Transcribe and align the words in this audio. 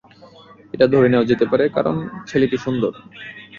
এটা 0.73 0.85
ধরে 0.93 1.07
নেওয়া 1.09 1.29
যেতে 1.31 1.45
পারে, 1.51 1.65
কারণ 1.75 1.95
ছেলেটি 2.27 2.57
সুন্দর। 2.65 2.91